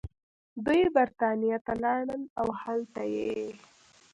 دوي 0.65 0.81
برطانيه 0.97 1.57
ته 1.65 1.73
لاړل 1.83 2.23
او 2.39 2.47
هلتۀ 2.61 3.03
ئې 3.15 3.49